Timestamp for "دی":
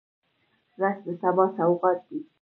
2.07-2.19